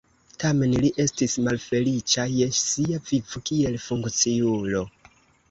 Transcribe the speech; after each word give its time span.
Tamen 0.43 0.71
li 0.85 0.89
estis 1.03 1.35
malfeliĉa 1.47 2.25
je 2.37 2.49
sia 2.61 3.01
vivo 3.11 3.43
kiel 3.51 3.79
funkciulo. 3.87 4.85